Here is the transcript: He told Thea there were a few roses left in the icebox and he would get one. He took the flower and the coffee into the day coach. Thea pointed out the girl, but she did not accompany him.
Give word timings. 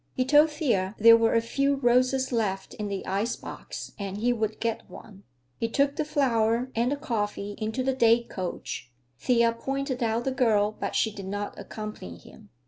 He 0.15 0.25
told 0.25 0.49
Thea 0.49 0.95
there 0.97 1.15
were 1.15 1.35
a 1.35 1.41
few 1.41 1.75
roses 1.75 2.31
left 2.31 2.73
in 2.73 2.87
the 2.87 3.05
icebox 3.05 3.91
and 3.99 4.17
he 4.17 4.33
would 4.33 4.59
get 4.59 4.89
one. 4.89 5.25
He 5.59 5.69
took 5.69 5.95
the 5.95 6.03
flower 6.03 6.71
and 6.75 6.91
the 6.91 6.95
coffee 6.95 7.53
into 7.59 7.83
the 7.83 7.93
day 7.93 8.23
coach. 8.23 8.91
Thea 9.19 9.51
pointed 9.51 10.01
out 10.01 10.23
the 10.23 10.31
girl, 10.31 10.71
but 10.71 10.95
she 10.95 11.11
did 11.13 11.27
not 11.27 11.53
accompany 11.59 12.17
him. 12.17 12.49